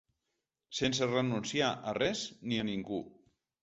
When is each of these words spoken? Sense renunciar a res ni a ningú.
Sense 0.77 1.09
renunciar 1.13 1.71
a 1.93 1.97
res 2.01 2.27
ni 2.43 2.63
a 2.65 2.69
ningú. 2.75 3.07